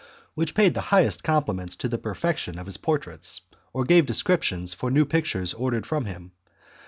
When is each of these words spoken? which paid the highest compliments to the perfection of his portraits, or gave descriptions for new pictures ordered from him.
which 0.33 0.55
paid 0.55 0.73
the 0.73 0.81
highest 0.89 1.23
compliments 1.23 1.75
to 1.75 1.87
the 1.87 1.95
perfection 1.99 2.57
of 2.57 2.65
his 2.65 2.77
portraits, 2.77 3.41
or 3.71 3.83
gave 3.85 4.03
descriptions 4.07 4.73
for 4.73 4.89
new 4.89 5.05
pictures 5.05 5.53
ordered 5.53 5.85
from 5.85 6.05
him. 6.05 6.31